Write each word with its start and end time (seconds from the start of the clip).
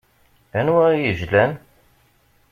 Anwa 0.59 0.85
i 0.93 0.99
yejlan? 1.03 1.51